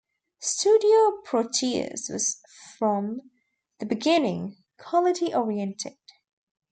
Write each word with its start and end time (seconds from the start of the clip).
Studio 0.39 1.21
Proteus 1.25 2.09
was, 2.09 2.39
from 2.79 3.29
the 3.77 3.85
beginning, 3.85 4.57
quality 4.79 5.31
oriented. 5.31 5.99